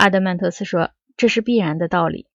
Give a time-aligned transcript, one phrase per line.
[0.00, 2.26] 阿德曼托斯说：“这是必然的道理。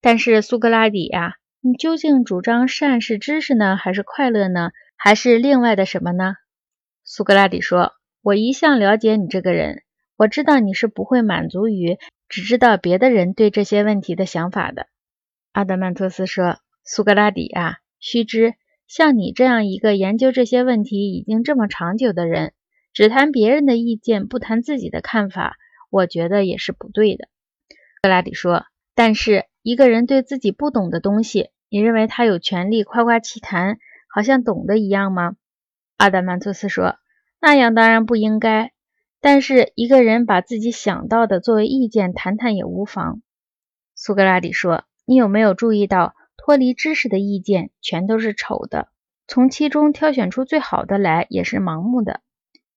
[0.00, 6.34] 但是苏格拉底呀，你究竟主张善是知识呢，还是快乐呢，还是另外的什么呢？”
[7.06, 9.84] 苏格拉底说：“我一向了解你这个人，
[10.16, 11.98] 我知道你是不会满足于
[12.28, 14.88] 只知道别的人对这些问题的想法的。”
[15.54, 18.54] 阿德曼托斯说：“苏格拉底啊，须知，
[18.88, 22.54] 像你这样一个研究这些问题已经这么长久的人，
[22.92, 25.56] 只谈别人的意见，不谈自己的看法，
[25.94, 27.28] 我觉得也是不对的。”
[28.02, 33.78] 格拉底说：“但是。”一个人对自己不懂的东西，你认为他有权利夸夸其谈，
[34.14, 35.36] 好像懂得一样吗？
[35.96, 36.96] 阿达曼托斯说
[37.40, 38.72] ：“那样当然不应该。
[39.22, 43.22] 但是一个人把自己想到的作为意见谈谈也无妨。”
[43.96, 48.88] 苏格拉底说：“你有没有注意到，脱离知识的意见全都是丑的，
[49.26, 52.20] 从其中挑选出最好的来也是盲目的。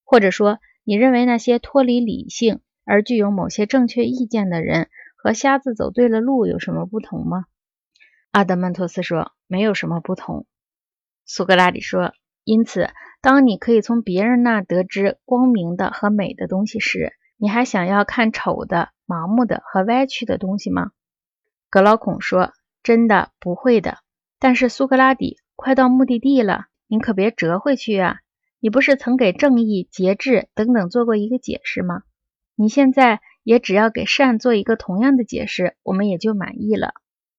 [0.06, 4.88] 或者说，你认为那些脱离理性而具有某些正确意见的人？”
[5.20, 7.46] 和瞎子走对了路有什么不同吗？
[8.32, 10.46] 阿德曼托斯说：“没有什么不同。”
[11.26, 12.14] 苏格拉底说
[12.46, 20.92] ：“因此，当你可以从别人那得知光明的和美的东西时，你还想要看丑的、盲目的和歪曲的东西吗？”
[21.70, 23.98] 格劳孔说：“真的不会的。
[24.40, 28.18] 但是苏格拉底，快到目的地了，您可别折回去啊！
[28.60, 32.04] 你不是曾给正义、节制等等做过一个解释吗？
[32.58, 36.92] 你现在……”也只要给善做一个同样的解释，我们也就满意了。